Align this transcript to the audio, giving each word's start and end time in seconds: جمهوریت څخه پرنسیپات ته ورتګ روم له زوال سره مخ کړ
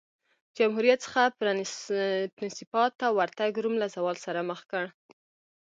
جمهوریت 0.57 0.99
څخه 1.05 1.21
پرنسیپات 2.37 2.91
ته 2.99 3.07
ورتګ 3.17 3.51
روم 3.63 3.75
له 3.81 3.87
زوال 3.95 4.17
سره 4.25 4.39
مخ 4.49 4.61
کړ 4.71 4.85